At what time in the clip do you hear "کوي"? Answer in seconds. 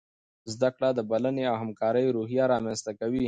2.99-3.19